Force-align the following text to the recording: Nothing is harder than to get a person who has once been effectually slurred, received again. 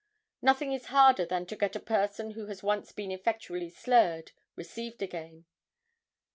Nothing 0.41 0.73
is 0.73 0.85
harder 0.87 1.27
than 1.27 1.45
to 1.45 1.55
get 1.55 1.75
a 1.75 1.79
person 1.79 2.31
who 2.31 2.47
has 2.47 2.63
once 2.63 2.91
been 2.91 3.11
effectually 3.11 3.69
slurred, 3.69 4.31
received 4.55 5.03
again. 5.03 5.45